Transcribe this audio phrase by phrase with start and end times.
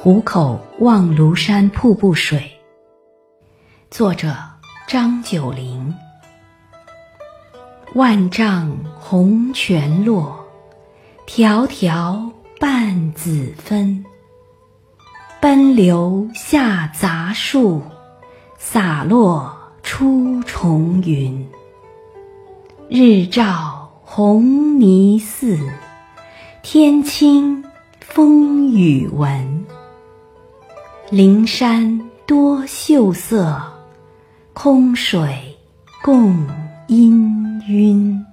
[0.00, 2.40] 虎口望庐山瀑布水。
[3.90, 4.32] 作者
[4.86, 5.92] 张九龄。
[7.94, 10.46] 万丈红泉落，
[11.26, 12.30] 迢迢
[12.60, 14.04] 半子分。
[15.40, 17.82] 奔流下杂树，
[18.56, 19.52] 洒落
[19.82, 21.44] 出重云。
[22.88, 25.58] 日照红泥寺，
[26.62, 27.64] 天清
[27.98, 29.66] 风雨闻。
[31.10, 33.58] 灵山多秀色，
[34.52, 35.56] 空水
[36.04, 36.36] 共
[36.86, 37.10] 氤
[37.62, 38.27] 氲。